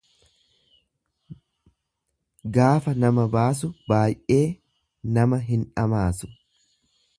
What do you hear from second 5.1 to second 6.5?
nama hindhamaasu.